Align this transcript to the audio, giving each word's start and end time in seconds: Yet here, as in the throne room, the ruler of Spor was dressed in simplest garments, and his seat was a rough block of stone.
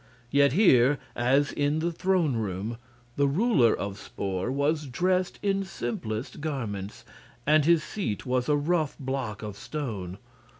Yet 0.31 0.53
here, 0.53 0.97
as 1.15 1.51
in 1.51 1.77
the 1.77 1.91
throne 1.91 2.35
room, 2.35 2.77
the 3.17 3.27
ruler 3.27 3.77
of 3.77 3.99
Spor 3.99 4.51
was 4.51 4.87
dressed 4.87 5.37
in 5.43 5.63
simplest 5.63 6.41
garments, 6.41 7.05
and 7.45 7.65
his 7.65 7.83
seat 7.83 8.25
was 8.25 8.49
a 8.49 8.55
rough 8.55 8.97
block 8.97 9.43
of 9.43 9.55
stone. 9.55 10.17